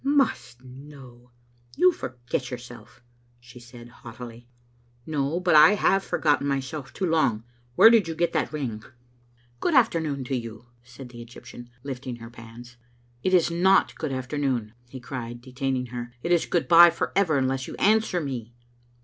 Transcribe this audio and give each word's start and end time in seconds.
"Must 0.03 0.63
know! 0.63 1.29
You 1.77 1.91
forget 1.91 2.49
yourself," 2.49 3.03
she 3.39 3.59
said 3.59 3.87
haughtily." 3.87 4.49
No, 5.05 5.39
but 5.39 5.53
I 5.53 5.73
have 5.75 6.03
forgotten 6.03 6.47
myself 6.47 6.91
too 6.91 7.05
long. 7.05 7.43
Where 7.75 7.91
did 7.91 8.07
you 8.07 8.15
get 8.15 8.33
that 8.33 8.51
ring?" 8.51 8.79
Digitized 8.79 8.81
by 8.81 8.81
VjOOQ 8.81 8.81
IC 8.81 8.85
Ife 8.87 8.89
tbc 8.89 8.89
Xlttie 8.97 9.45
AiniBtct. 9.45 9.59
* 9.59 9.59
Good 9.59 9.73
afternoon 9.75 10.23
to 10.23 10.35
you," 10.35 10.65
said 10.81 11.09
the 11.09 11.21
Egyptian, 11.21 11.69
lifting 11.83 12.15
her 12.15 12.29
pans. 12.31 12.77
'•It 13.23 13.33
is 13.33 13.51
not 13.51 13.93
good 13.95 14.11
afternoon," 14.11 14.73
he 14.89 14.99
cried, 14.99 15.39
detaining 15.39 15.85
her," 15.93 16.11
It 16.23 16.31
is 16.31 16.47
good 16.47 16.67
bye 16.67 16.89
for 16.89 17.11
ever, 17.15 17.37
unless 17.37 17.67
you 17.67 17.75
answer 17.75 18.19
me." 18.19 18.55